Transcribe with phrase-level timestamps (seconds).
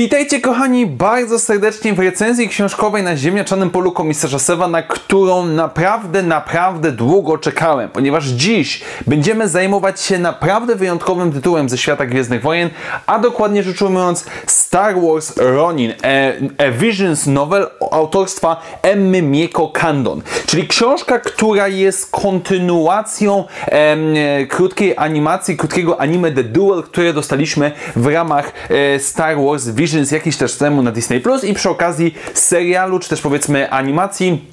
[0.00, 6.22] Witajcie kochani bardzo serdecznie w recenzji książkowej na ziemniaczanym polu komisarza Sewa, na którą naprawdę,
[6.22, 12.70] naprawdę długo czekałem, ponieważ dziś będziemy zajmować się naprawdę wyjątkowym tytułem ze świata Gwiezdnych Wojen,
[13.06, 20.22] a dokładnie rzecz ujmując Star Wars Ronin, a, a Visions Novel autorstwa Emmy Mieko Kandon,
[20.46, 24.14] czyli książka, która jest kontynuacją em,
[24.48, 30.36] krótkiej animacji, krótkiego anime The Duel, które dostaliśmy w ramach e, Star Wars Visions jakiś
[30.36, 34.44] też temu na Disney Plus i przy okazji serialu, czy też powiedzmy animacji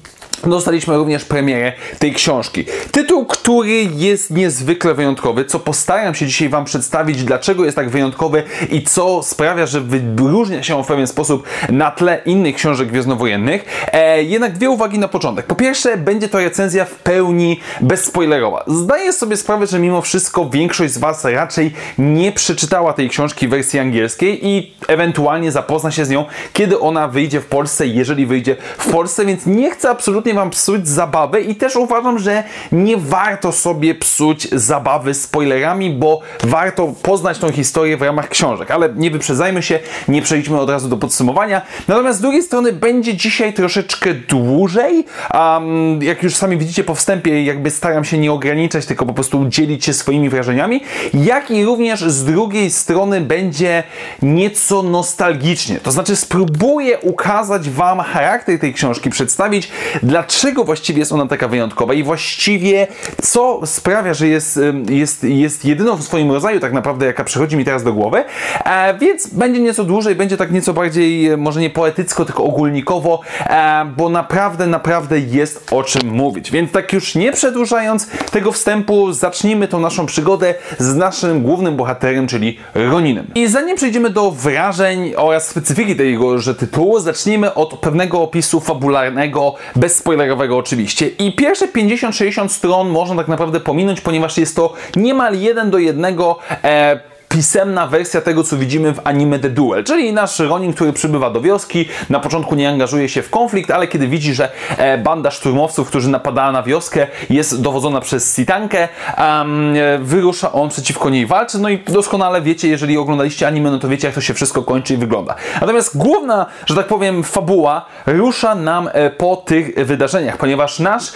[0.46, 2.64] Dostaliśmy również premierę tej książki.
[2.92, 8.42] Tytuł, który jest niezwykle wyjątkowy, co postaram się dzisiaj Wam przedstawić, dlaczego jest tak wyjątkowy
[8.70, 13.64] i co sprawia, że wyróżnia się on w pewien sposób na tle innych książek gwiezdnowojennych.
[13.92, 15.46] E, jednak dwie uwagi na początek.
[15.46, 18.64] Po pierwsze, będzie to recenzja w pełni bezspoilerowa.
[18.66, 23.50] Zdaję sobie sprawę, że mimo wszystko większość z Was raczej nie przeczytała tej książki w
[23.50, 28.56] wersji angielskiej i ewentualnie zapozna się z nią, kiedy ona wyjdzie w Polsce, jeżeli wyjdzie
[28.78, 32.96] w Polsce, więc nie chcę absolutnie absolutnie Wam psuć zabawy i też uważam, że nie
[32.96, 38.70] warto sobie psuć zabawy spoilerami, bo warto poznać tą historię w ramach książek.
[38.70, 41.62] Ale nie wyprzedzajmy się, nie przejdźmy od razu do podsumowania.
[41.88, 45.04] Natomiast z drugiej strony będzie dzisiaj troszeczkę dłużej.
[45.34, 49.48] Um, jak już sami widzicie po wstępie, jakby staram się nie ograniczać, tylko po prostu
[49.48, 50.80] dzielić się swoimi wrażeniami.
[51.14, 53.82] Jak i również z drugiej strony będzie
[54.22, 55.80] nieco nostalgicznie.
[55.80, 59.70] To znaczy spróbuję ukazać Wam charakter tej książki, przedstawić
[60.02, 62.86] dla dlaczego właściwie jest ona taka wyjątkowa i właściwie
[63.22, 67.64] co sprawia, że jest, jest, jest jedyną w swoim rodzaju tak naprawdę, jaka przychodzi mi
[67.64, 68.24] teraz do głowy.
[68.64, 73.20] E, więc będzie nieco dłużej, będzie tak nieco bardziej, e, może nie poetycko, tylko ogólnikowo,
[73.46, 76.50] e, bo naprawdę, naprawdę jest o czym mówić.
[76.50, 82.26] Więc tak już nie przedłużając tego wstępu, zacznijmy tą naszą przygodę z naszym głównym bohaterem,
[82.26, 83.26] czyli Roninem.
[83.34, 89.96] I zanim przejdziemy do wrażeń oraz specyfiki tego tytułu, zacznijmy od pewnego opisu fabularnego, bez
[90.08, 91.08] spoilerowego oczywiście.
[91.08, 96.38] I pierwsze 50-60 stron można tak naprawdę pominąć, ponieważ jest to niemal jeden do jednego
[96.64, 101.30] e, pisemna wersja tego, co widzimy w anime The Duel, czyli nasz Ronin, który przybywa
[101.30, 105.30] do wioski, na początku nie angażuje się w konflikt, ale kiedy widzi, że e, banda
[105.30, 108.88] szturmowców, którzy napadała na wioskę, jest dowodzona przez Sitankę,
[109.18, 113.88] um, wyrusza on przeciwko niej walczy, no i doskonale wiecie, jeżeli oglądaliście anime, no to
[113.88, 115.34] wiecie, jak to się wszystko kończy i wygląda.
[115.60, 121.12] Natomiast główna, że tak powiem, fabuła rusza nam e, po tych wydarzeniach, ponieważ nasz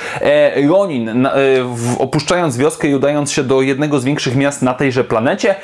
[0.69, 1.29] Ronin,
[1.99, 5.55] opuszczając wioskę i udając się do jednego z większych miast na tejże planecie,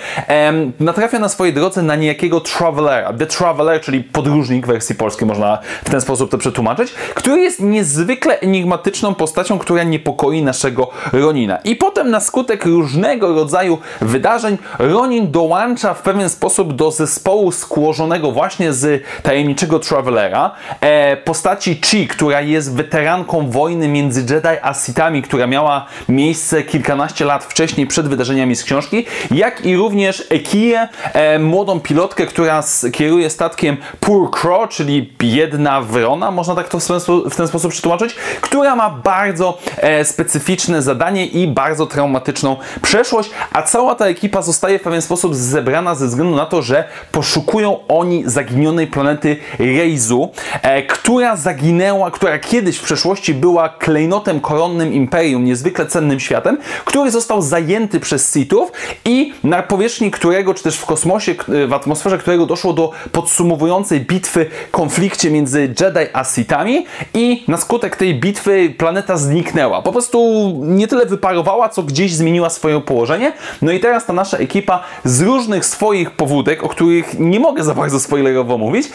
[0.80, 3.12] natrafia na swojej drodze na niejakiego Travelera.
[3.12, 7.60] The Traveler, czyli podróżnik w wersji polskiej, można w ten sposób to przetłumaczyć, który jest
[7.60, 11.58] niezwykle enigmatyczną postacią, która niepokoi naszego Ronina.
[11.64, 18.32] I potem na skutek różnego rodzaju wydarzeń Ronin dołącza w pewien sposób do zespołu skłożonego
[18.32, 20.50] właśnie z tajemniczego Travelera,
[20.80, 27.24] e, postaci Chi, która jest weteranką wojny między Jedi a Sithami, która miała miejsce kilkanaście
[27.24, 32.62] lat wcześniej przed wydarzeniami z książki, jak i również Ekiję, e, młodą pilotkę, która
[32.92, 37.00] kieruje statkiem Poor Crow, czyli biedna wrona, można tak to w ten,
[37.30, 43.62] w ten sposób przetłumaczyć, która ma bardzo e, specyficzne zadanie i bardzo traumatyczną przeszłość, a
[43.62, 48.22] cała ta ekipa zostaje w pewien sposób zebrana ze względu na to, że poszukują oni
[48.26, 50.30] zaginionej planety Reizu,
[50.62, 57.10] e, która zaginęła, która kiedyś w przeszłości była klejnotem koronnym imperium, niezwykle cennym światem, który
[57.10, 58.72] został zajęty przez Sithów
[59.04, 61.34] i na powierzchni którego, czy też w kosmosie,
[61.68, 67.96] w atmosferze którego doszło do podsumowującej bitwy, konflikcie między Jedi a Sithami i na skutek
[67.96, 69.82] tej bitwy planeta zniknęła.
[69.82, 73.32] Po prostu nie tyle wyparowała, co gdzieś zmieniła swoje położenie.
[73.62, 77.74] No i teraz ta nasza ekipa z różnych swoich powódek, o których nie mogę za
[77.74, 78.88] bardzo spoilerowo mówić,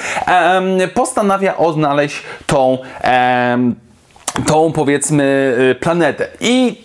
[0.94, 2.78] postanawia odnaleźć tą,
[4.46, 6.28] tą powiedzmy y, planetę.
[6.40, 6.83] I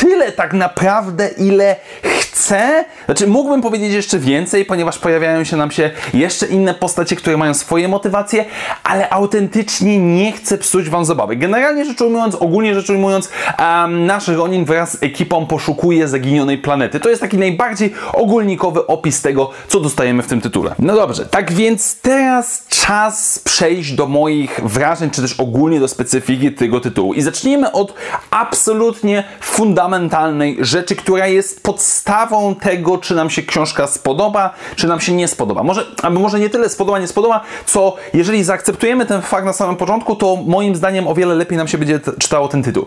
[0.00, 5.90] tyle tak naprawdę, ile chcę, znaczy mógłbym powiedzieć jeszcze więcej, ponieważ pojawiają się nam się
[6.14, 8.44] jeszcze inne postacie, które mają swoje motywacje,
[8.84, 11.36] ale autentycznie nie chcę psuć wam zabawy.
[11.36, 17.00] Generalnie rzecz ujmując, ogólnie rzecz ujmując, um, nasz Ronin wraz z ekipą poszukuje zaginionej planety.
[17.00, 20.74] To jest taki najbardziej ogólnikowy opis tego, co dostajemy w tym tytule.
[20.78, 26.52] No dobrze, tak więc teraz czas przejść do moich wrażeń, czy też ogólnie do specyfiki
[26.52, 27.14] tego tytułu.
[27.14, 27.94] I zacznijmy od
[28.30, 35.00] absolutnie fundamentalnego fundamentalnej rzeczy, która jest podstawą tego, czy nam się książka spodoba, czy nam
[35.00, 35.62] się nie spodoba.
[35.62, 39.76] Może, albo może nie tyle spodoba, nie spodoba, co jeżeli zaakceptujemy ten fakt na samym
[39.76, 42.86] początku, to moim zdaniem o wiele lepiej nam się będzie czytało ten tytuł.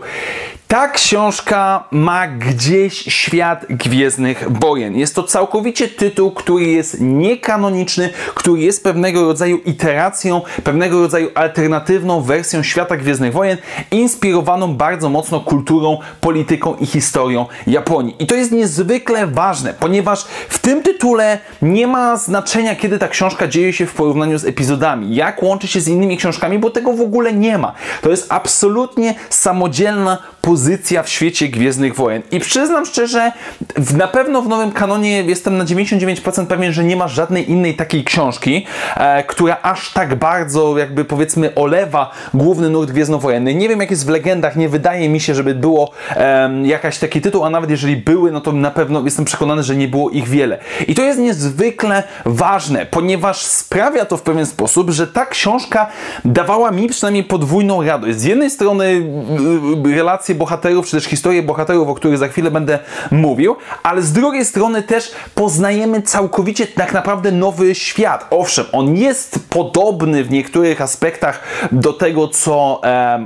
[0.68, 4.96] Ta książka ma gdzieś świat Gwiezdnych Wojen.
[4.96, 12.20] Jest to całkowicie tytuł, który jest niekanoniczny, który jest pewnego rodzaju iteracją, pewnego rodzaju alternatywną
[12.20, 13.58] wersją świata Gwiezdnych Wojen,
[13.90, 18.16] inspirowaną bardzo mocno kulturą, polityką i historią Japonii.
[18.18, 23.48] I to jest niezwykle ważne, ponieważ w tym tytule nie ma znaczenia, kiedy ta książka
[23.48, 27.00] dzieje się w porównaniu z epizodami, jak łączy się z innymi książkami, bo tego w
[27.00, 27.72] ogóle nie ma.
[28.02, 32.22] To jest absolutnie samodzielna pozycja w świecie Gwiezdnych Wojen.
[32.30, 33.32] I przyznam szczerze,
[33.96, 38.04] na pewno w nowym kanonie jestem na 99% pewien, że nie ma żadnej innej takiej
[38.04, 43.54] książki, e, która aż tak bardzo jakby powiedzmy olewa główny nurt Gwiezdnowojenny.
[43.54, 46.50] Nie wiem jak jest w legendach, nie wydaje mi się, żeby było e,
[46.84, 49.88] jakaś taki tytuł, a nawet jeżeli były, no to na pewno jestem przekonany, że nie
[49.88, 50.58] było ich wiele.
[50.88, 55.86] I to jest niezwykle ważne, ponieważ sprawia to w pewien sposób, że ta książka
[56.24, 58.18] dawała mi przynajmniej podwójną radość.
[58.18, 62.50] Z jednej strony y, y, relacje bohaterów, czy też historię bohaterów, o których za chwilę
[62.50, 62.78] będę
[63.10, 68.26] mówił, ale z drugiej strony też poznajemy całkowicie tak naprawdę nowy świat.
[68.30, 71.40] Owszem, on jest podobny w niektórych aspektach
[71.72, 72.80] do tego, co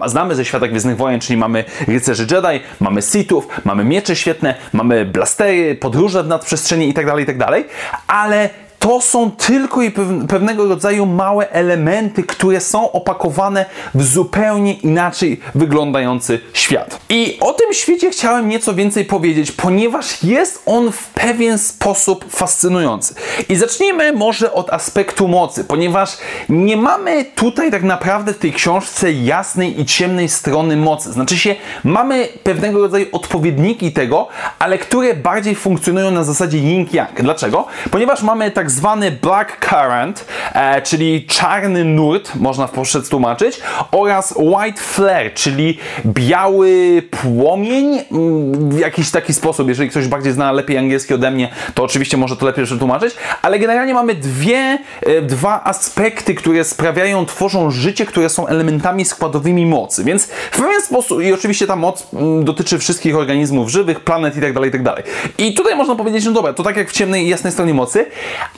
[0.06, 5.04] znamy ze świata Gwiezdnych Wojen, czyli mamy rycerzy Jedi, mamy Sithów, mamy miecze świetne, mamy
[5.04, 7.64] blastery, podróże w nadprzestrzeni itd., tak itd., tak
[8.06, 8.50] ale
[8.88, 9.90] to są tylko i
[10.29, 17.00] pewnego rodzaju małe elementy, które są opakowane w zupełnie inaczej wyglądający świat.
[17.08, 23.14] I o tym świecie chciałem nieco więcej powiedzieć, ponieważ jest on w pewien sposób fascynujący.
[23.49, 26.17] I zacznijmy może od aspektu mocy, ponieważ
[26.49, 31.12] nie mamy tutaj tak naprawdę w tej książce jasnej i ciemnej strony mocy.
[31.12, 37.23] Znaczy się, mamy pewnego rodzaju odpowiedniki tego, ale które bardziej funkcjonują na zasadzie yin-yang.
[37.23, 37.67] Dlaczego?
[37.91, 43.60] Ponieważ mamy tak zwany black current, e, czyli czarny nurt, można w Polsce tłumaczyć,
[43.90, 49.69] oraz white flare, czyli biały płomień, mm, w jakiś taki sposób.
[49.69, 53.58] Jeżeli ktoś bardziej zna lepiej angielski ode mnie, to oczywiście może to lepiej przetłumaczyć, ale
[53.58, 60.04] generalnie mamy dwie, e, dwa aspekty, które sprawiają, tworzą życie, które są elementami składowymi mocy.
[60.04, 64.40] Więc w pewien sposób, i oczywiście ta moc mm, dotyczy wszystkich organizmów żywych, planet i
[64.40, 65.02] tak dalej, i tak.
[65.38, 68.06] I tutaj można powiedzieć, no dobra, to tak jak w ciemnej i jasnej stronie mocy,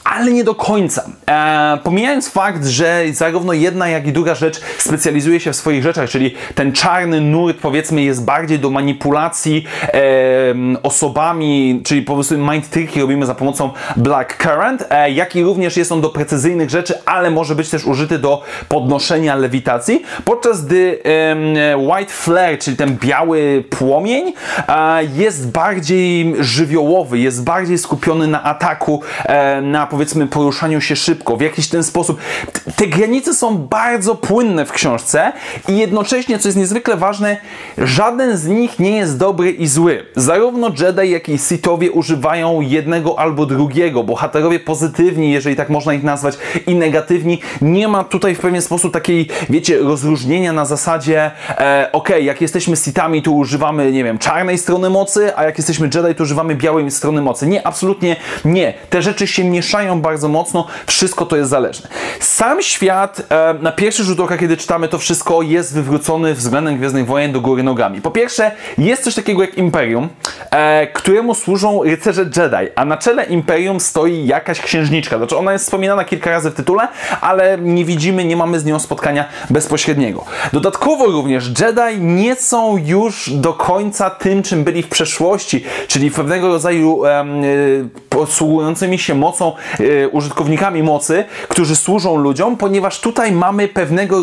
[0.05, 1.05] ale nie do końca.
[1.29, 6.11] E, pomijając fakt, że zarówno jedna, jak i druga rzecz specjalizuje się w swoich rzeczach,
[6.11, 10.01] czyli ten czarny nurt powiedzmy jest bardziej do manipulacji e,
[10.83, 15.77] osobami, czyli po prostu mind tricki robimy za pomocą Black Current, e, jak i również
[15.77, 20.99] jest on do precyzyjnych rzeczy, ale może być też użyty do podnoszenia lewitacji, podczas gdy
[21.77, 24.33] White Flare, czyli ten biały płomień,
[24.69, 31.37] e, jest bardziej żywiołowy, jest bardziej skupiony na ataku, e, na powiedzmy poruszaniu się szybko,
[31.37, 32.21] w jakiś ten sposób.
[32.77, 35.33] Te granice są bardzo płynne w książce
[35.69, 37.37] i jednocześnie, co jest niezwykle ważne,
[37.79, 40.07] żaden z nich nie jest dobry i zły.
[40.17, 44.05] Zarówno Jedi, jak i Sithowie używają jednego albo drugiego.
[44.05, 47.41] Bohaterowie pozytywni, jeżeli tak można ich nazwać, i negatywni.
[47.61, 52.77] Nie ma tutaj w pewien sposób takiej, wiecie, rozróżnienia na zasadzie e, ok, jak jesteśmy
[52.77, 56.91] Sithami, to używamy, nie wiem, czarnej strony mocy, a jak jesteśmy Jedi, to używamy białej
[56.91, 57.47] strony mocy.
[57.47, 58.75] Nie, absolutnie nie.
[58.91, 61.89] Te rzeczy się mieszają bardzo mocno, wszystko to jest zależne.
[62.21, 67.07] Sam świat, e, na pierwszy rzut oka, kiedy czytamy to wszystko, jest wywrócony względem Gwiezdnych
[67.07, 68.01] Wojen do góry nogami.
[68.01, 70.09] Po pierwsze, jest coś takiego jak Imperium,
[70.51, 75.19] e, któremu służą rycerze Jedi, a na czele Imperium stoi jakaś księżniczka.
[75.19, 76.89] Znaczy ona jest wspominana kilka razy w tytule,
[77.21, 80.25] ale nie widzimy, nie mamy z nią spotkania bezpośredniego.
[80.53, 86.49] Dodatkowo również Jedi nie są już do końca tym, czym byli w przeszłości, czyli pewnego
[86.49, 87.25] rodzaju e,
[88.09, 94.23] posługującymi się mocą e, użytkownikami mocy, którzy służą ludziom, ponieważ tutaj mamy pewnego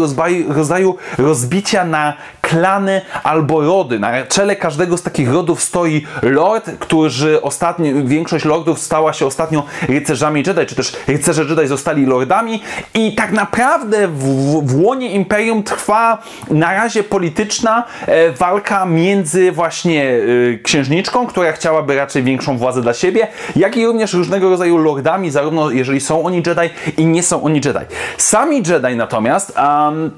[0.50, 2.14] rodzaju rozbicia na
[2.48, 4.00] klany albo rody.
[4.00, 9.64] Na czele każdego z takich rodów stoi lord, którzy ostatnio, większość lordów stała się ostatnio
[9.90, 12.62] rycerzami Jedi, czy też rycerze Jedi zostali lordami
[12.94, 14.24] i tak naprawdę w,
[14.66, 16.18] w łonie Imperium trwa
[16.50, 20.12] na razie polityczna e, walka między właśnie
[20.54, 25.32] e, księżniczką, która chciałaby raczej większą władzę dla siebie, jak i również różnego rodzaju lordami,
[25.32, 27.86] zarówno jeżeli są oni Jedi i nie są oni Jedi.
[28.18, 30.12] Sami Jedi natomiast um,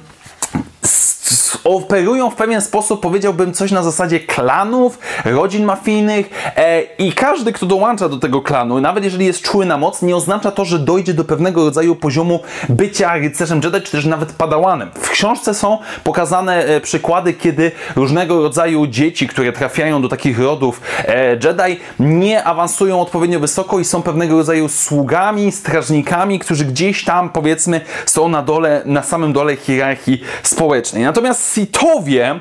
[1.64, 7.66] operują w pewien sposób, powiedziałbym, coś na zasadzie klanów, rodzin mafijnych e, i każdy, kto
[7.66, 11.14] dołącza do tego klanu, nawet jeżeli jest czuły na moc, nie oznacza to, że dojdzie
[11.14, 14.92] do pewnego rodzaju poziomu bycia rycerzem Jedi, czy też nawet padałanem.
[14.96, 20.82] W książce są pokazane e, przykłady, kiedy różnego rodzaju dzieci, które trafiają do takich rodów
[21.06, 27.30] e, Jedi, nie awansują odpowiednio wysoko i są pewnego rodzaju sługami, strażnikami, którzy gdzieś tam,
[27.30, 31.04] powiedzmy, są na dole, na samym dole hierarchii społecznej.
[31.04, 32.40] Natomiast Sithowie,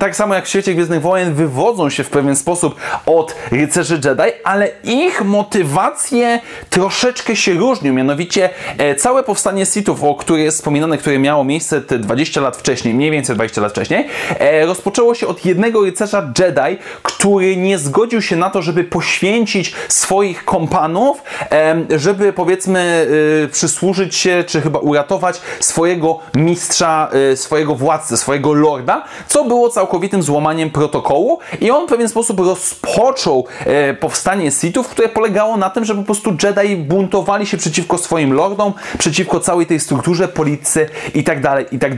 [0.00, 2.74] tak samo jak w świecie Gwiezdnych Wojen, wywodzą się w pewien sposób
[3.06, 7.92] od rycerzy Jedi, ale ich motywacje troszeczkę się różnią.
[7.92, 12.56] Mianowicie e, całe powstanie Sithów, o które jest wspominane, które miało miejsce te 20 lat
[12.56, 14.06] wcześniej, mniej więcej 20 lat wcześniej,
[14.38, 19.74] e, rozpoczęło się od jednego rycerza Jedi, który nie zgodził się na to, żeby poświęcić
[19.88, 23.06] swoich kompanów, e, żeby powiedzmy
[23.44, 29.68] e, przysłużyć się, czy chyba uratować swojego mistrza, e, swojego władcę, swojego lorda, co było
[29.68, 35.70] całkowitym złamaniem protokołu i on w pewien sposób rozpoczął e, powstanie Sithów, które polegało na
[35.70, 40.86] tym, że po prostu Jedi buntowali się przeciwko swoim lordom, przeciwko całej tej strukturze, polityce
[41.14, 41.90] i tak dalej, i tak.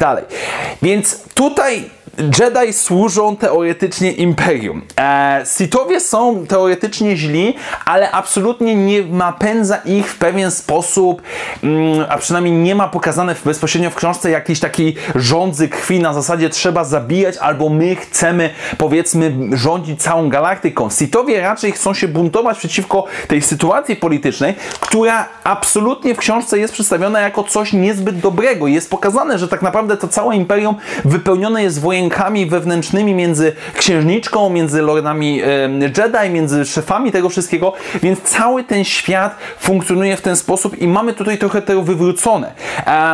[0.83, 1.91] Więc tutaj
[2.23, 4.83] Jedi służą teoretycznie Imperium.
[5.00, 11.23] E, Sithowie są teoretycznie źli, ale absolutnie nie napędza ich w pewien sposób,
[11.62, 16.50] mm, a przynajmniej nie ma pokazane bezpośrednio w książce jakiejś takiej rządzy krwi na zasadzie
[16.50, 20.91] trzeba zabijać albo my chcemy powiedzmy rządzić całą galaktyką.
[20.91, 27.21] Sithowie raczej chcą się buntować przeciwko tej sytuacji politycznej, która absolutnie w książce jest przedstawiona
[27.21, 28.67] jako coś niezbyt dobrego.
[28.67, 30.75] Jest pokazane, że tak naprawdę to całe Imperium
[31.05, 35.40] wypełnione jest wojen wojenkami wewnętrznymi między księżniczką, między lordami
[35.81, 41.12] Jedi, między szefami tego wszystkiego, więc cały ten świat funkcjonuje w ten sposób i mamy
[41.12, 42.52] tutaj trochę tego wywrócone.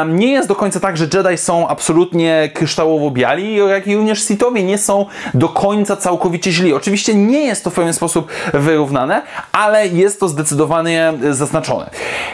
[0.08, 4.62] Nie jest do końca tak, że Jedi są absolutnie kryształowo biali, jak i również Sithowie
[4.62, 6.74] nie są do końca całkowicie źli.
[6.74, 11.90] Oczywiście nie jest to w pewien sposób wyrównane, ale jest to zdecydowanie zaznaczone.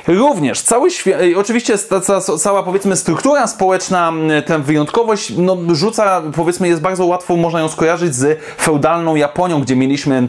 [0.09, 4.13] Również cały świat, oczywiście ta, cała powiedzmy struktura społeczna,
[4.47, 9.77] tę wyjątkowość no, rzuca powiedzmy jest bardzo łatwo, można ją skojarzyć z feudalną Japonią, gdzie
[9.77, 10.29] mieliśmy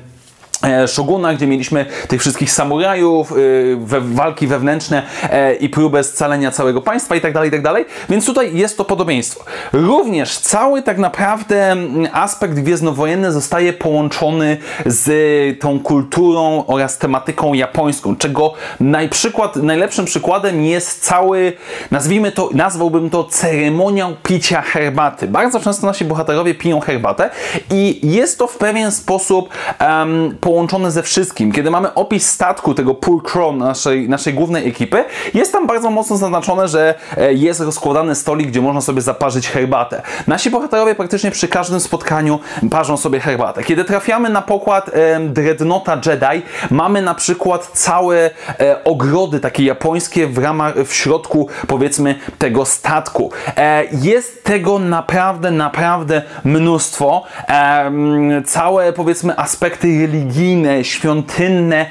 [0.88, 6.82] Szoguna, gdzie mieliśmy tych wszystkich samurajów, y, we, walki wewnętrzne e, i próbę scalenia całego
[6.82, 7.86] państwa i tak dalej, tak dalej.
[8.10, 9.44] Więc tutaj jest to podobieństwo.
[9.74, 11.76] Również cały tak naprawdę
[12.12, 21.04] aspekt gwiezdnowojenny zostaje połączony z tą kulturą oraz tematyką japońską, czego najprzykład, najlepszym przykładem jest
[21.04, 21.54] cały,
[21.92, 25.28] nazwijmy to, nazwałbym to ceremoniał picia herbaty.
[25.28, 27.30] Bardzo często nasi bohaterowie piją herbatę
[27.72, 29.50] i jest to w pewien sposób
[29.82, 30.55] um, połączone
[30.88, 31.52] ze wszystkim.
[31.52, 36.18] Kiedy mamy opis statku tego Pool Crow naszej, naszej głównej ekipy, jest tam bardzo mocno
[36.18, 40.02] zaznaczone, że e, jest rozkładany stolik, gdzie można sobie zaparzyć herbatę.
[40.28, 42.40] Nasi bohaterowie praktycznie przy każdym spotkaniu
[42.72, 43.64] parzą sobie herbatę.
[43.64, 50.28] Kiedy trafiamy na pokład e, Dreadnota Jedi, mamy na przykład całe e, ogrody takie japońskie
[50.28, 53.32] w ramach, w środku powiedzmy tego statku.
[53.58, 57.24] E, jest tego naprawdę, naprawdę mnóstwo.
[57.50, 57.92] E,
[58.46, 61.86] całe powiedzmy aspekty religijne religijne, świątynne.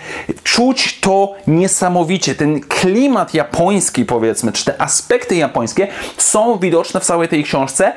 [0.45, 2.35] Czuć to niesamowicie.
[2.35, 7.93] Ten klimat japoński, powiedzmy, czy te aspekty japońskie są widoczne w całej tej książce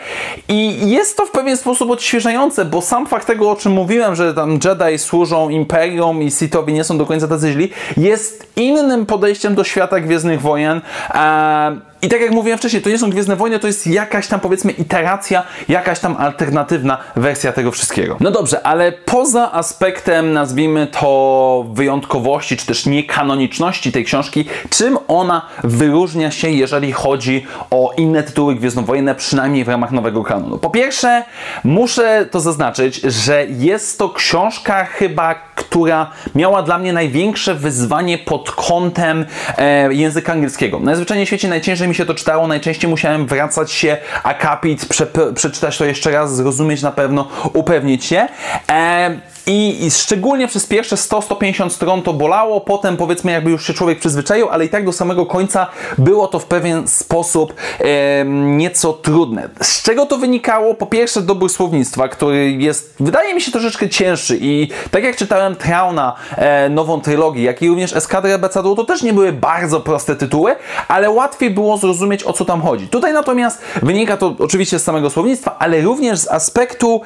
[0.47, 4.33] i jest to w pewien sposób odświeżające, bo sam fakt tego, o czym mówiłem, że
[4.33, 9.55] tam Jedi służą Imperium i Sithowie nie są do końca tacy źli, jest innym podejściem
[9.55, 10.81] do świata Gwiezdnych Wojen.
[11.13, 14.39] Eee, i tak jak mówiłem wcześniej, to nie są Gwiezdne Wojny, to jest jakaś tam
[14.39, 18.17] powiedzmy iteracja, jakaś tam alternatywna wersja tego wszystkiego.
[18.19, 25.41] No dobrze, ale poza aspektem, nazwijmy to wyjątkowości, czy też niekanoniczności tej książki, czym ona
[25.63, 30.57] wyróżnia się, jeżeli chodzi o inne tytuły gwiezdnowojenne, przynajmniej w ramach nowego kanonu?
[30.57, 31.23] Po pierwsze,
[31.63, 38.51] muszę to zaznaczyć, że jest to książka chyba, która miała dla mnie największe wyzwanie pod
[38.51, 39.25] kątem
[39.57, 40.79] e, języka angielskiego.
[40.79, 45.77] Najzwyczajniej w świecie najciężej mi się to czytało, najczęściej musiałem wracać się, akapit, prze, przeczytać
[45.77, 48.27] to jeszcze raz, zrozumieć na pewno, upewnić się.
[48.69, 53.73] E, i, I, szczególnie przez pierwsze 100-150 stron to bolało, potem powiedzmy jakby już się
[53.73, 55.67] człowiek przyzwyczaił, ale i tak do samego końca
[55.97, 59.49] było to w pewien sposób e, nieco trudne.
[59.61, 60.73] Z czego to wynikało?
[60.73, 65.55] Po pierwsze dobór słownictwa, który jest, wydaje mi się, troszeczkę cięższy i tak jak czytałem
[65.55, 70.15] Trauna, e, nową trylogię, jak i również Eskadrę Becadu, to też nie były bardzo proste
[70.15, 70.55] tytuły,
[70.87, 72.87] ale łatwiej było zrozumieć o co tam chodzi.
[72.87, 77.01] Tutaj natomiast wynika to oczywiście z samego słownictwa, ale również z aspektu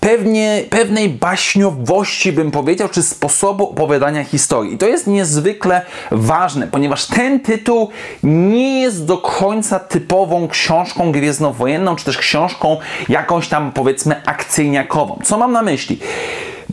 [0.00, 4.74] pewnie, pewnej baśniowości, bym powiedział, czy sposobu opowiadania historii.
[4.74, 7.88] I to jest niezwykle ważne, ponieważ ten tytuł
[8.22, 12.76] nie jest do końca typową książką gwiezdnowojenną, czy też książką
[13.08, 15.18] jakąś tam, powiedzmy, akcyjniakową.
[15.24, 15.98] Co mam na myśli?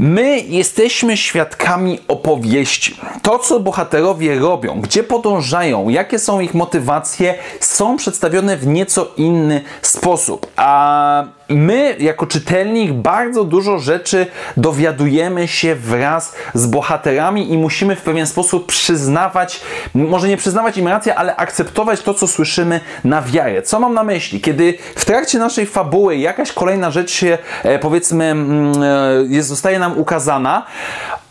[0.02, 2.96] My jesteśmy świadkami opowieści.
[3.22, 9.62] To, co bohaterowie robią, gdzie podążają, jakie są ich motywacje, są przedstawione w nieco inny
[9.82, 10.48] sposób.
[10.56, 14.28] A my, jako czytelnik, bardzo dużo rzeczy
[14.58, 19.62] dowiadujemy się wraz z bohaterami i musimy w pewien sposób przyznawać,
[19.94, 23.62] może nie przyznawać im rację, ale akceptować to, co słyszymy na wiarę.
[23.62, 24.42] Co mam na myśli?
[24.42, 29.80] Kiedy w trakcie naszej fabuły jakaś kolejna rzecz się, e, powiedzmy, mm, e, jest, zostaje
[29.80, 30.64] nam ukazana,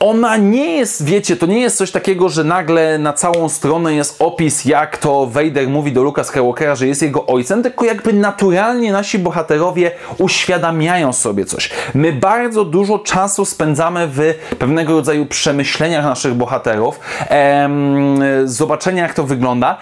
[0.00, 4.16] ona nie jest, wiecie, to nie jest coś takiego, że nagle na całą stronę jest
[4.18, 8.92] opis, jak to Vader mówi do Luka Skywalkera, że jest jego ojcem, tylko jakby naturalnie
[8.92, 11.70] nasi bohaterowie uświadamiają sobie coś.
[11.94, 19.24] My bardzo dużo czasu spędzamy w pewnego rodzaju przemyśleniach naszych bohaterów, em, zobaczenia jak to
[19.24, 19.78] wygląda,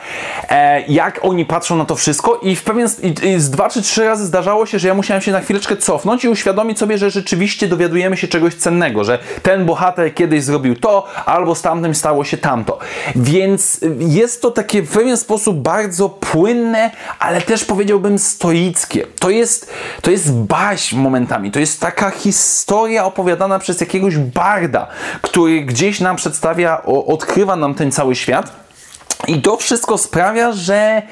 [0.48, 3.82] e, jak oni patrzą na to wszystko i w pewien i, i z dwa czy
[3.82, 7.10] trzy razy zdarzało się, że ja musiałem się na chwileczkę cofnąć i uświadomić sobie, że
[7.10, 12.24] rzeczywiście dowiadujemy się czegoś cennego, że ten bohater kiedyś zrobił to, albo z tamtym stało
[12.24, 12.78] się tamto.
[13.16, 19.06] Więc jest to takie w pewien sposób bardzo płynne, ale też powiedziałbym stoickie.
[19.20, 19.70] To jest,
[20.02, 24.86] to jest baś momentami, to jest taka historia opowiadana przez jakiegoś barda,
[25.22, 28.67] który gdzieś nam przedstawia, odkrywa nam ten cały świat.
[29.26, 31.02] I to wszystko sprawia, że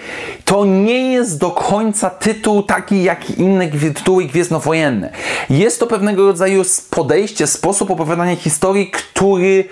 [0.44, 5.12] to nie jest do końca tytuł taki jak inne tytuły gwiezdnowojenne.
[5.50, 9.64] Jest to pewnego rodzaju podejście, sposób opowiadania historii, który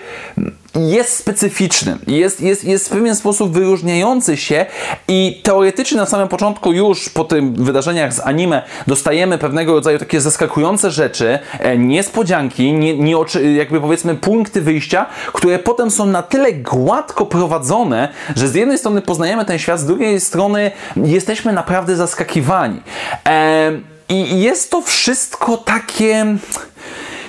[0.75, 4.65] jest specyficzny, jest, jest, jest w pewien sposób wyróżniający się
[5.07, 10.21] i teoretycznie na samym początku już po tych wydarzeniach z anime dostajemy pewnego rodzaju takie
[10.21, 13.15] zaskakujące rzeczy, e, niespodzianki, nie, nie
[13.55, 19.01] jakby powiedzmy punkty wyjścia, które potem są na tyle gładko prowadzone, że z jednej strony
[19.01, 22.81] poznajemy ten świat, z drugiej strony jesteśmy naprawdę zaskakiwani.
[23.25, 23.71] E,
[24.09, 26.25] I jest to wszystko takie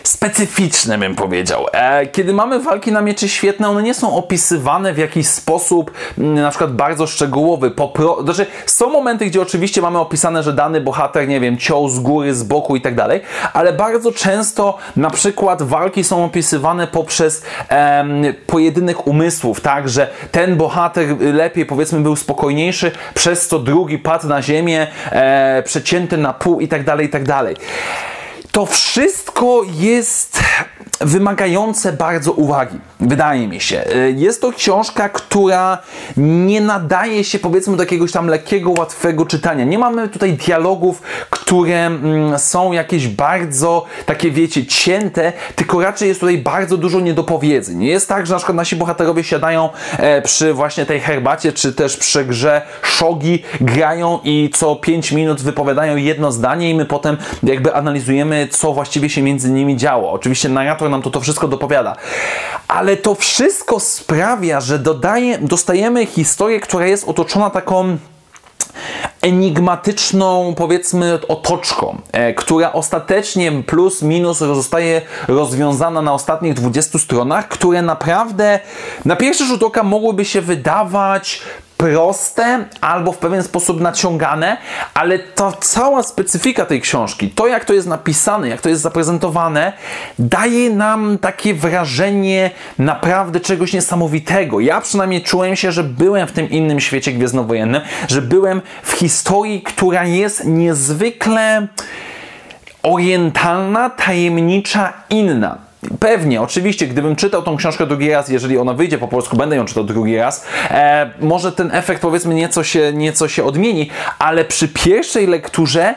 [0.06, 1.66] specyficzne, bym powiedział.
[1.72, 6.34] E, kiedy mamy walki na mieczy świetne, one nie są opisywane w jakiś sposób mm,
[6.34, 7.70] na przykład bardzo szczegółowy.
[7.70, 8.22] Popro...
[8.22, 12.34] Znaczy, są momenty, gdzie oczywiście mamy opisane, że dany bohater, nie wiem, ciął z góry,
[12.34, 13.20] z boku i tak dalej,
[13.52, 20.56] ale bardzo często na przykład walki są opisywane poprzez em, pojedynek umysłów, tak, że ten
[20.56, 26.60] bohater lepiej, powiedzmy, był spokojniejszy, przez co drugi padł na ziemię, e, przecięty na pół
[26.60, 27.56] i tak dalej, i tak dalej.
[28.56, 30.40] To wszystko jest
[31.00, 33.84] wymagające bardzo uwagi, wydaje mi się.
[33.96, 35.78] Y, jest to książka, która
[36.16, 39.64] nie nadaje się powiedzmy do jakiegoś tam lekkiego, łatwego czytania.
[39.64, 46.20] Nie mamy tutaj dialogów, które mm, są jakieś bardzo takie, wiecie, cięte, tylko raczej jest
[46.20, 47.78] tutaj bardzo dużo niedopowiedzeń.
[47.78, 51.72] Nie jest tak, że na przykład nasi bohaterowie siadają e, przy właśnie tej herbacie, czy
[51.72, 57.16] też przy grze szogi, grają i co 5 minut wypowiadają jedno zdanie i my potem
[57.42, 60.12] jakby analizujemy, co właściwie się między nimi działo.
[60.12, 61.96] Oczywiście narrator nam to, to wszystko dopowiada.
[62.68, 67.98] Ale to wszystko sprawia, że dodaje, dostajemy historię, która jest otoczona taką
[69.22, 77.82] enigmatyczną, powiedzmy, otoczką, e, która ostatecznie plus minus zostaje rozwiązana na ostatnich 20 stronach, które
[77.82, 78.60] naprawdę
[79.04, 81.42] na pierwszy rzut oka mogłyby się wydawać
[81.76, 84.56] proste albo w pewien sposób naciągane,
[84.94, 89.72] ale ta cała specyfika tej książki, to jak to jest napisane, jak to jest zaprezentowane,
[90.18, 94.60] daje nam takie wrażenie naprawdę czegoś niesamowitego.
[94.60, 99.62] Ja przynajmniej czułem się, że byłem w tym innym świecie gwiezdnowojennym, że byłem w historii,
[99.62, 101.66] która jest niezwykle
[102.82, 105.58] orientalna, tajemnicza, inna.
[106.00, 109.64] Pewnie, oczywiście, gdybym czytał tą książkę drugi raz, jeżeli ona wyjdzie po polsku, będę ją
[109.64, 114.68] czytał drugi raz, e, może ten efekt powiedzmy nieco się, nieco się odmieni, ale przy
[114.68, 115.94] pierwszej lekturze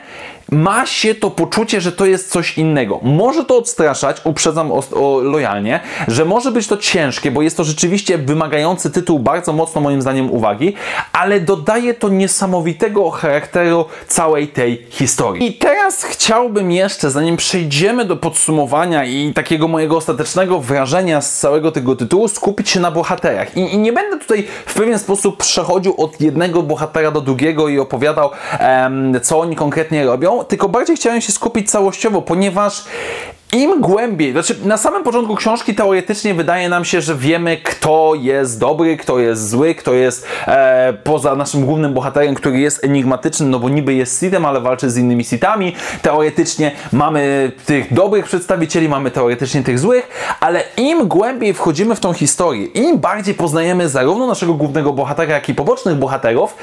[0.51, 2.99] ma się to poczucie, że to jest coś innego.
[3.03, 7.63] Może to odstraszać, uprzedzam o, o, lojalnie, że może być to ciężkie, bo jest to
[7.63, 10.73] rzeczywiście wymagający tytuł bardzo mocno moim zdaniem uwagi,
[11.13, 15.47] ale dodaje to niesamowitego charakteru całej tej historii.
[15.47, 21.71] I teraz chciałbym jeszcze, zanim przejdziemy do podsumowania i takiego mojego ostatecznego wrażenia z całego
[21.71, 23.57] tego tytułu, skupić się na bohaterach.
[23.57, 27.79] I, i nie będę tutaj w pewien sposób przechodził od jednego bohatera do drugiego i
[27.79, 32.83] opowiadał, um, co oni konkretnie robią, tylko bardziej chciałem się skupić całościowo, ponieważ
[33.53, 38.59] im głębiej, znaczy na samym początku książki teoretycznie wydaje nam się, że wiemy, kto jest
[38.59, 43.59] dobry, kto jest zły, kto jest e, poza naszym głównym bohaterem, który jest enigmatyczny, no
[43.59, 45.75] bo niby jest Sithem, ale walczy z innymi Sithami.
[46.01, 50.07] Teoretycznie mamy tych dobrych przedstawicieli, mamy teoretycznie tych złych,
[50.39, 55.49] ale im głębiej wchodzimy w tą historię, im bardziej poznajemy zarówno naszego głównego bohatera, jak
[55.49, 56.55] i pobocznych bohaterów,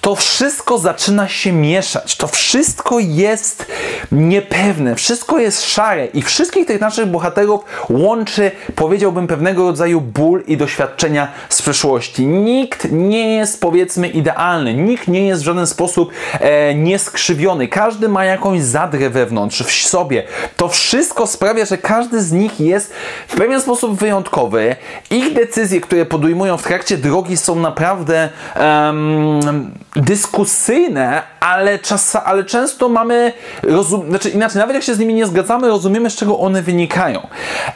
[0.00, 2.16] to wszystko zaczyna się mieszać.
[2.16, 3.66] To wszystko jest
[4.12, 7.60] niepewne, wszystko jest szare i wszystkich tych naszych bohaterów
[7.90, 12.26] łączy, powiedziałbym, pewnego rodzaju ból i doświadczenia z przeszłości.
[12.26, 14.74] Nikt nie jest, powiedzmy, idealny.
[14.74, 17.68] Nikt nie jest w żaden sposób e, nieskrzywiony.
[17.68, 20.22] Każdy ma jakąś zadrę wewnątrz, w sobie.
[20.56, 22.92] To wszystko sprawia, że każdy z nich jest
[23.28, 24.76] w pewien sposób wyjątkowy.
[25.10, 32.88] Ich decyzje, które podejmują w trakcie drogi są naprawdę um, dyskusyjne, ale, czas, ale często
[32.88, 33.32] mamy,
[33.62, 37.26] rozum, znaczy inaczej, nawet jak się z nimi nie zgadzamy, rozumiemy, z czego one wynikają.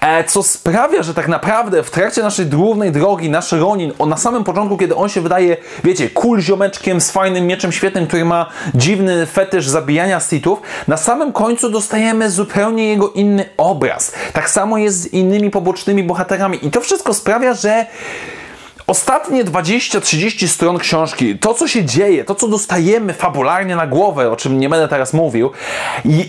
[0.00, 4.16] E, co sprawia, że tak naprawdę w trakcie naszej głównej drogi, nasz Ronin, on na
[4.16, 8.46] samym początku, kiedy on się wydaje, wiecie, cool ziomeczkiem z fajnym mieczem świetnym, który ma
[8.74, 14.12] dziwny fetysz zabijania Sithów, na samym końcu dostajemy zupełnie jego inny obraz.
[14.32, 17.86] Tak samo jest z innymi pobocznymi bohaterami i to wszystko sprawia, że
[18.88, 24.36] Ostatnie 20-30 stron książki, to co się dzieje, to co dostajemy fabularnie na głowę, o
[24.36, 25.50] czym nie będę teraz mówił,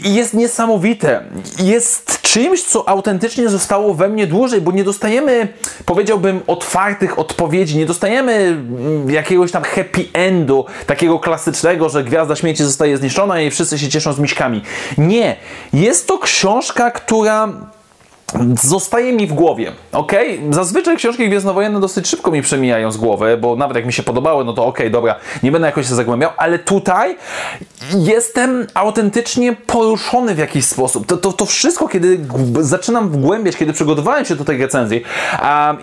[0.03, 1.23] jest niesamowite.
[1.59, 5.47] Jest czymś, co autentycznie zostało we mnie dłużej, bo nie dostajemy,
[5.85, 12.63] powiedziałbym, otwartych odpowiedzi, nie dostajemy mm, jakiegoś tam happy endu, takiego klasycznego, że Gwiazda Śmieci
[12.63, 14.61] zostaje zniszczona i wszyscy się cieszą z miśkami.
[14.97, 15.35] Nie.
[15.73, 17.49] Jest to książka, która
[18.63, 20.11] zostaje mi w głowie, ok?
[20.49, 24.45] Zazwyczaj książki gwiezdnowojenne dosyć szybko mi przemijają z głowy, bo nawet jak mi się podobały,
[24.45, 27.17] no to ok, dobra, nie będę jakoś się zagłębiał, ale tutaj
[27.97, 31.05] jestem autentycznie poruszony w jakiś sposób.
[31.05, 32.19] To, to, to wszystko, kiedy
[32.59, 35.03] zaczynam wgłębiać, kiedy przygotowałem się do tej recenzji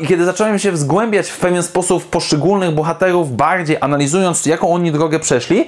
[0.01, 5.19] i kiedy zacząłem się wzgłębiać w pewien sposób poszczególnych bohaterów bardziej, analizując jaką oni drogę
[5.19, 5.67] przeszli,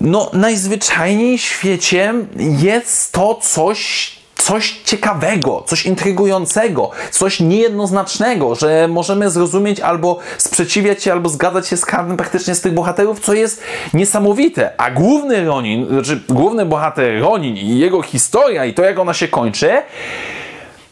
[0.00, 9.30] no najzwyczajniej w świecie jest to coś coś ciekawego, coś intrygującego, coś niejednoznacznego, że możemy
[9.30, 13.62] zrozumieć albo sprzeciwiać się, albo zgadzać się z każdym praktycznie z tych bohaterów, co jest
[13.94, 14.72] niesamowite.
[14.76, 19.28] A główny Ronin, znaczy główny bohater Ronin i jego historia i to, jak ona się
[19.28, 19.70] kończy,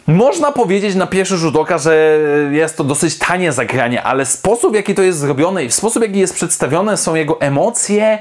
[0.06, 2.18] można powiedzieć na pierwszy rzut oka, że
[2.50, 6.06] jest to dosyć tanie zagranie, ale sposób, w jaki to jest zrobione i sposób, w
[6.06, 8.18] jaki jest przedstawione, są jego emocje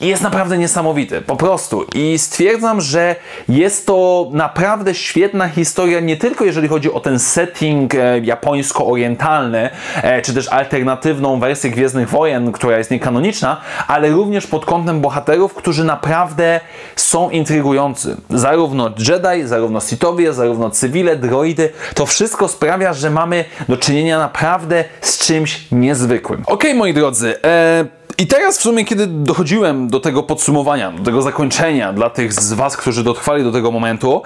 [0.00, 1.86] jest naprawdę niesamowity, po prostu.
[1.94, 3.16] I stwierdzam, że
[3.48, 9.70] jest to naprawdę świetna historia, nie tylko jeżeli chodzi o ten setting e, japońsko-orientalny,
[10.02, 15.54] e, czy też alternatywną wersję Gwiezdnych Wojen, która jest niekanoniczna, ale również pod kątem bohaterów,
[15.54, 16.60] którzy naprawdę
[16.96, 18.16] są intrygujący.
[18.30, 24.84] Zarówno Jedi, zarówno Sithowie, zarówno cywile, droidy, to wszystko sprawia, że mamy do czynienia naprawdę
[25.00, 26.42] z czymś niezwykłym.
[26.46, 31.22] Ok, moi drodzy, e i teraz w sumie, kiedy dochodziłem do tego podsumowania, do tego
[31.22, 34.22] zakończenia dla tych z Was, którzy dotrwali do tego momentu,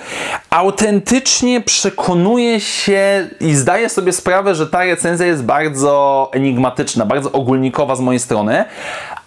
[0.51, 7.96] autentycznie przekonuję się i zdaję sobie sprawę, że ta recenzja jest bardzo enigmatyczna, bardzo ogólnikowa
[7.96, 8.64] z mojej strony,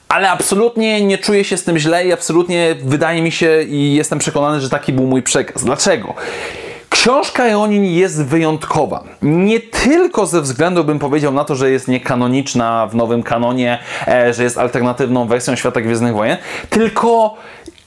[0.10, 4.20] ale absolutnie nie czuję się z tym źle i absolutnie wydaje mi się i jestem
[4.20, 5.64] przekonany, że taki był mój przekaz.
[5.64, 6.14] Dlaczego?
[6.92, 9.04] Książka Ronin jest wyjątkowa.
[9.22, 14.34] Nie tylko ze względu, bym powiedział, na to, że jest niekanoniczna w nowym kanonie, e,
[14.34, 16.38] że jest alternatywną wersją Świata Gwiezdnych Wojen,
[16.70, 17.38] tylko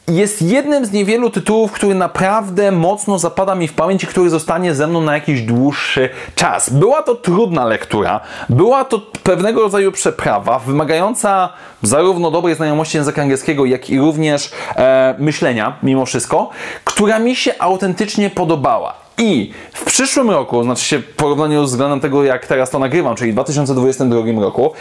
[0.08, 4.74] jest jednym z niewielu tytułów, który naprawdę mocno zapada mi w pamięć i który zostanie
[4.74, 6.70] ze mną na jakiś dłuższy czas.
[6.70, 11.48] Była to trudna lektura, była to pewnego rodzaju przeprawa, wymagająca
[11.82, 16.50] zarówno dobrej znajomości języka angielskiego, jak i również e, myślenia, mimo wszystko,
[16.84, 19.03] która mi się autentycznie podobała.
[19.18, 23.30] I w przyszłym roku, znaczy się w porównaniu względem tego, jak teraz to nagrywam, czyli
[23.30, 24.72] w 2022 roku,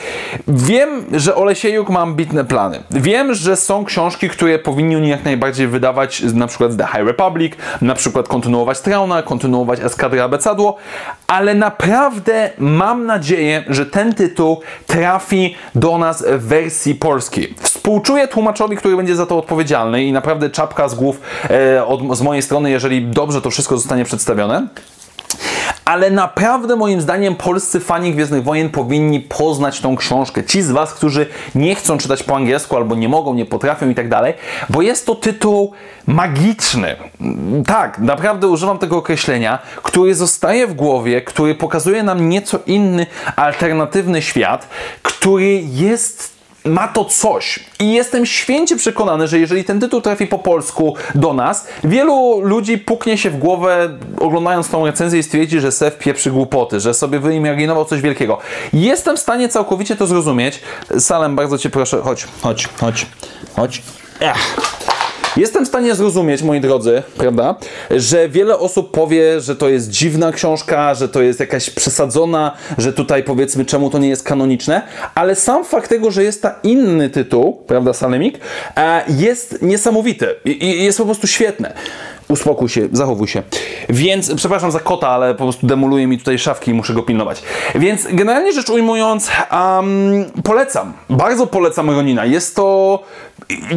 [0.48, 2.84] wiem, że Olesiejuk ma ambitne plany.
[2.92, 7.54] Wiem, że są książki, które powinni oni jak najbardziej wydawać, na przykład The High Republic,
[7.82, 10.78] na przykład kontynuować Trauna, kontynuować Eskadra Abecadło,
[11.28, 17.54] ale naprawdę mam nadzieję, że ten tytuł trafi do nas w wersji polskiej.
[17.62, 22.22] Współczuję tłumaczowi, który będzie za to odpowiedzialny i naprawdę czapka z głów e, od, z
[22.22, 24.23] mojej strony, jeżeli dobrze to wszystko zostanie przedstawione.
[25.86, 30.44] Ale naprawdę moim zdaniem polscy fani Gwiezdnych Wojen powinni poznać tą książkę.
[30.44, 33.96] Ci z Was, którzy nie chcą czytać po angielsku albo nie mogą, nie potrafią i
[33.96, 34.34] tak dalej,
[34.70, 35.72] bo jest to tytuł
[36.08, 36.96] magiczny.
[37.68, 43.06] Tak, naprawdę używam tego określenia, który zostaje w głowie, który pokazuje nam nieco inny,
[43.36, 44.68] alternatywny świat,
[45.04, 46.33] który jest
[46.66, 47.60] ma to coś.
[47.80, 52.78] I jestem święcie przekonany, że jeżeli ten tytuł trafi po polsku do nas, wielu ludzi
[52.78, 57.20] puknie się w głowę oglądając tą recenzję i stwierdzi, że Sef pieprzy głupoty, że sobie
[57.20, 58.38] wyimaginował coś wielkiego.
[58.74, 60.62] Jestem w stanie całkowicie to zrozumieć.
[61.00, 63.06] Salem, bardzo cię proszę, chodź, chodź, chodź,
[63.56, 63.82] chodź.
[64.20, 64.93] Ech.
[65.38, 67.56] Jestem w stanie zrozumieć, moi drodzy, prawda,
[67.92, 72.94] że wiele osób powie, że to jest dziwna książka, że to jest jakaś przesadzona, że
[72.94, 74.82] tutaj powiedzmy czemu to nie jest kanoniczne,
[75.16, 78.40] ale sam fakt tego, że jest ta inny tytuł, prawda, Salemik,
[78.78, 81.74] e, jest niesamowity i jest po prostu świetne.
[82.28, 83.44] Uspokój się, zachowuj się.
[83.90, 87.44] Więc, przepraszam za kota, ale po prostu demoluje mi tutaj szafki i muszę go pilnować.
[87.76, 90.94] Więc generalnie rzecz ujmując, um, polecam.
[91.10, 92.26] Bardzo polecam Ronina.
[92.26, 93.00] Jest to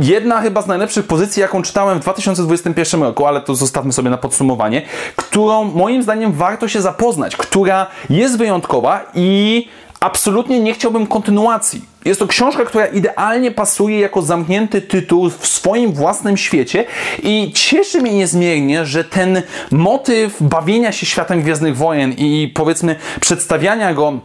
[0.02, 4.16] jedna chyba z najlepszych pozycji, jaką czytałem w 2021 roku, ale to zostawmy sobie na
[4.16, 4.82] podsumowanie,
[5.16, 9.68] którą moim zdaniem warto się zapoznać, która jest wyjątkowa i
[10.00, 11.84] absolutnie nie chciałbym kontynuacji.
[12.04, 16.84] Jest to książka, która idealnie pasuje jako zamknięty tytuł w swoim własnym świecie
[17.22, 23.94] i cieszy mnie niezmiernie, że ten motyw bawienia się światem Gwiezdnych Wojen i powiedzmy przedstawiania
[23.94, 24.20] go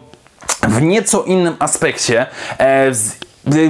[0.67, 2.25] w nieco innym aspekcie,
[2.59, 2.91] e,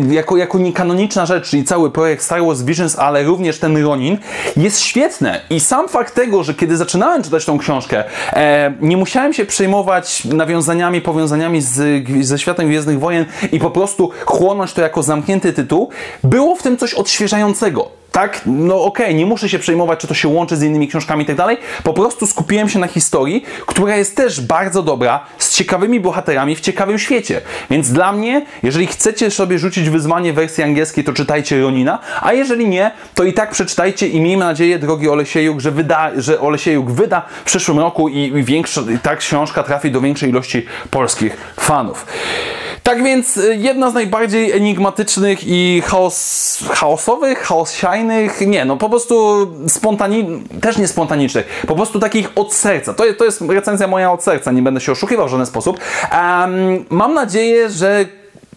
[0.10, 4.18] jako, jako niekanoniczna rzecz, czyli cały projekt Star Wars Visions, ale również ten Ronin,
[4.58, 5.42] jest świetne.
[5.50, 8.04] I sam fakt tego, że kiedy zaczynałem czytać tą książkę,
[8.34, 14.10] e, nie musiałem się przejmować nawiązaniami, powiązaniami z, ze światem Gwiezdnych Wojen i po prostu
[14.26, 15.90] chłonąć to jako zamknięty tytuł,
[16.24, 20.14] było w tym coś odświeżającego tak, no okej, okay, nie muszę się przejmować, czy to
[20.14, 21.58] się łączy z innymi książkami i tak dalej.
[21.84, 26.62] Po prostu skupiłem się na historii, która jest też bardzo dobra, z ciekawymi bohaterami w
[26.62, 27.42] ciekawym świecie.
[27.70, 32.68] Więc dla mnie, jeżeli chcecie sobie rzucić wyzwanie wersji angielskiej, to czytajcie Ronina, a jeżeli
[32.68, 37.22] nie, to i tak przeczytajcie i miejmy nadzieję, drogi Olesiejuk, że, wyda, że Olesiejuk wyda
[37.42, 42.06] w przyszłym roku i, i, większa, i tak książka trafi do większej ilości polskich fanów.
[42.92, 49.48] Tak więc y, jedna z najbardziej enigmatycznych i chaos, chaosowych, chaosiajnych, nie, no po prostu
[49.68, 52.94] spontani, też nie spontanicznych, po prostu takich od serca.
[52.94, 55.80] To, to jest recenzja moja od serca, nie będę się oszukiwał w żaden sposób.
[56.12, 58.06] Um, mam nadzieję, że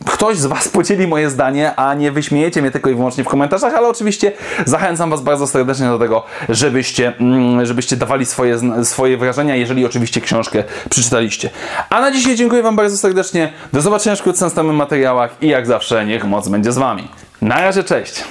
[0.07, 3.75] ktoś z Was podzieli moje zdanie, a nie wyśmiejecie mnie tylko i wyłącznie w komentarzach,
[3.75, 4.33] ale oczywiście
[4.67, 10.21] zachęcam Was bardzo serdecznie do tego, żebyście, mm, żebyście dawali swoje, swoje wrażenia, jeżeli oczywiście
[10.21, 11.51] książkę przeczytaliście.
[11.90, 13.53] A na dzisiaj dziękuję Wam bardzo serdecznie.
[13.73, 17.09] Do zobaczenia wkrótce w następnych materiałach i jak zawsze niech moc będzie z Wami.
[17.43, 18.25] Na razie, cześć!